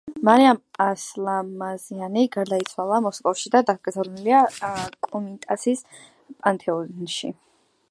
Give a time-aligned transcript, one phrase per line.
[0.27, 4.41] მარიამ ასლამაზიანი გარდაიცვალა მოსკოვში და დაკრძალულია
[5.11, 7.35] კომიტასის პანთეონში.